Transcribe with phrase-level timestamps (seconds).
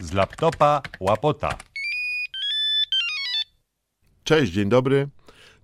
[0.00, 1.58] z laptopa łapota.
[4.24, 5.08] Cześć, dzień dobry.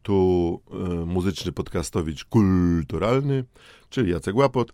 [0.02, 0.60] Tu
[1.02, 3.45] y, muzyczny podcastowicz kulturalny,
[3.91, 4.72] czyli Jacek Łapot.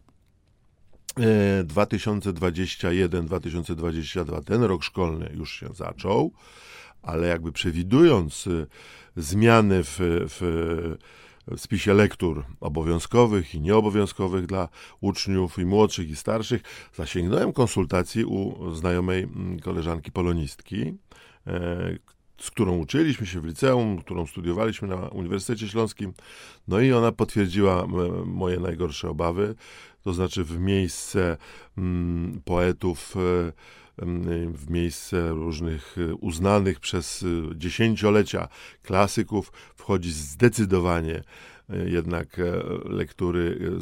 [1.18, 6.32] E, 2021-2022, ten rok szkolny już się zaczął,
[7.02, 8.66] ale jakby przewidując y,
[9.16, 10.96] zmiany w, w
[11.46, 14.68] w spisie lektur obowiązkowych i nieobowiązkowych dla
[15.00, 16.62] uczniów i młodszych i starszych,
[16.94, 20.94] zasięgnąłem konsultacji u znajomej mm, koleżanki polonistki,
[21.46, 21.98] e,
[22.38, 26.12] z którą uczyliśmy się w liceum, którą studiowaliśmy na Uniwersytecie Śląskim.
[26.68, 27.86] No i ona potwierdziła
[28.26, 29.54] moje najgorsze obawy,
[30.04, 31.36] to znaczy w miejsce
[31.78, 33.52] mm, poetów e,
[34.54, 38.48] w miejsce różnych e, uznanych przez e, dziesięciolecia
[38.82, 41.22] klasyków wchodzi zdecydowanie
[41.70, 42.40] e, jednak
[42.84, 43.72] lektury,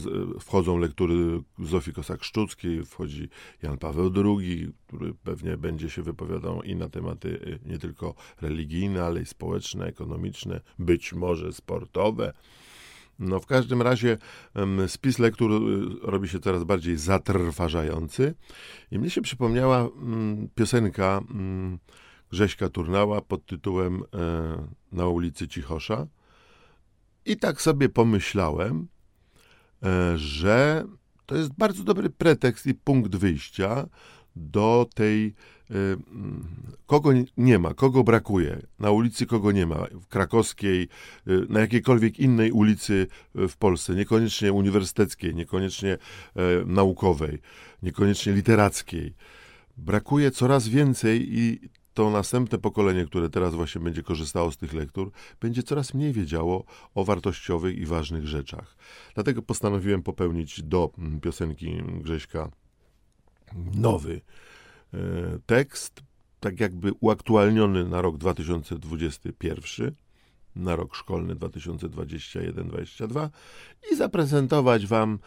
[0.40, 3.28] wchodzą lektury Zofii Kosak-Szczuckiej, wchodzi
[3.62, 9.22] Jan Paweł II, który pewnie będzie się wypowiadał i na tematy nie tylko religijne, ale
[9.22, 12.32] i społeczne, ekonomiczne, być może sportowe.
[13.20, 14.18] No w każdym razie
[14.86, 15.56] spis lektur y,
[16.02, 18.34] robi się coraz bardziej zatrważający.
[18.90, 21.78] I mnie się przypomniała mm, piosenka mm,
[22.30, 26.06] Grześka Turnała pod tytułem e, Na ulicy Cichosza.
[27.24, 28.88] I tak sobie pomyślałem,
[29.82, 30.84] e, że
[31.26, 33.86] to jest bardzo dobry pretekst i punkt wyjścia
[34.36, 35.34] do tej
[36.86, 40.88] kogo nie ma, kogo brakuje, na ulicy kogo nie ma, w krakowskiej,
[41.28, 45.98] y, na jakiejkolwiek innej ulicy y, w Polsce, niekoniecznie uniwersyteckiej, niekoniecznie e,
[46.66, 47.38] naukowej,
[47.82, 49.14] niekoniecznie literackiej.
[49.76, 51.60] Brakuje coraz więcej i
[51.94, 56.64] to następne pokolenie, które teraz właśnie będzie korzystało z tych lektur, będzie coraz mniej wiedziało
[56.94, 58.76] o wartościowych i ważnych rzeczach.
[59.14, 62.50] Dlatego postanowiłem popełnić do mm, piosenki Grześka
[63.74, 64.20] nowy
[65.46, 66.02] tekst,
[66.40, 69.92] tak jakby uaktualniony na rok 2021,
[70.56, 73.28] na rok szkolny 2021-2022
[73.92, 75.18] i zaprezentować Wam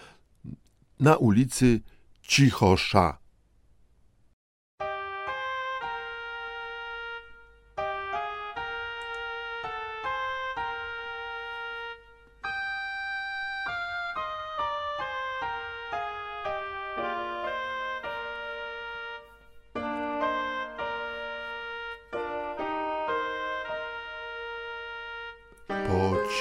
[1.00, 1.80] na ulicy
[2.22, 3.23] Cichosza.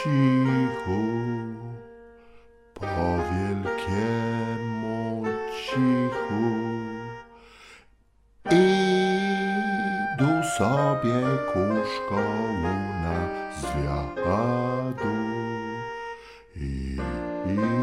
[0.03, 1.03] Cichu,
[2.75, 4.99] po wielkiemu
[5.55, 6.47] cichu.
[8.51, 11.19] Idu sobie
[11.53, 13.19] ku szkołu na
[13.61, 15.17] zwiadu.
[16.57, 16.99] I
[17.47, 17.82] idu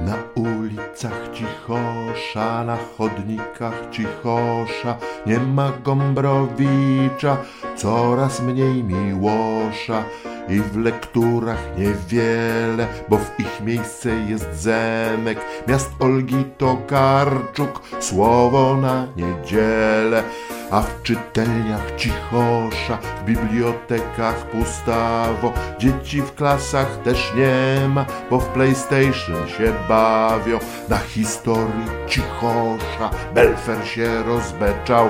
[0.00, 4.96] Na ulicach cichosza, na chodnikach cichosza,
[5.26, 7.36] nie ma Gombrowicza,
[7.76, 10.04] coraz mniej Miłosza
[10.50, 15.38] i w lekturach niewiele, bo w ich miejsce jest Zenek,
[15.68, 20.22] miast Olgi Tokarczuk, słowo na niedzielę
[20.70, 28.46] a w czytelniach cichosza, w bibliotekach pustawo, dzieci w klasach też nie ma, bo w
[28.48, 30.58] PlayStation się bawią.
[30.88, 35.08] Na historii cichosza Belfer się rozbeczał.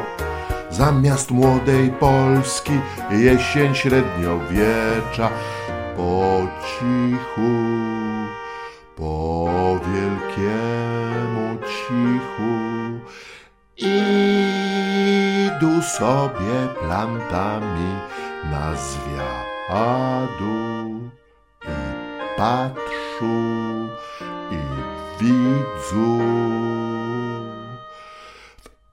[0.70, 2.72] Zamiast młodej Polski
[3.10, 5.31] jesień średniowiecza.
[5.97, 7.50] Po cichu,
[8.97, 9.48] po
[9.86, 12.54] wielkiemu cichu
[13.76, 17.94] idu sobie plantami
[18.50, 20.60] na zwiadu
[21.62, 21.64] i
[22.37, 23.88] patrzą
[24.50, 24.58] i
[25.20, 26.19] widzą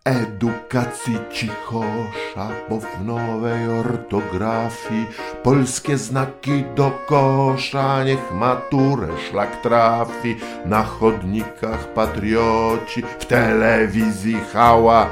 [0.07, 5.05] edukacji cichosza, bo w nowej ortografii
[5.43, 15.09] polskie znaki do kosza, niech maturę szlak trafi, na chodnikach patrioci, w telewizji hała.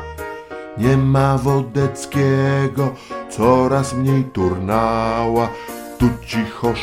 [0.77, 2.93] Nie ma Wodeckiego,
[3.29, 5.47] coraz mniej turnała,
[6.05, 6.73] tu cicho,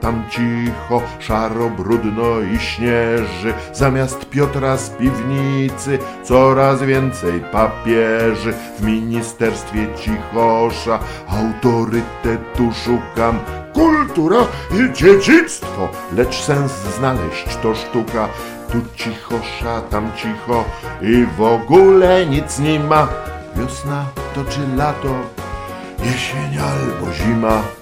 [0.00, 3.54] tam cicho, szaro, brudno i śnieży.
[3.72, 8.54] Zamiast Piotra z piwnicy coraz więcej papieży.
[8.78, 10.98] W ministerstwie cichosza
[11.28, 13.38] autorytetu szukam.
[13.74, 14.40] Kultura
[14.72, 18.28] i dziedzictwo, lecz sens znaleźć to sztuka.
[18.72, 19.34] Tu cicho,
[19.90, 20.64] tam cicho
[21.02, 23.08] i w ogóle nic nie ma.
[23.56, 24.04] Wiosna
[24.34, 25.14] to czy lato,
[26.04, 27.79] jesień albo zima.